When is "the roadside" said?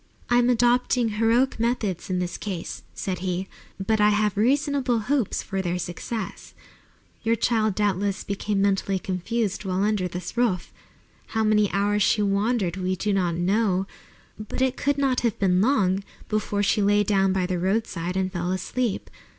17.45-18.17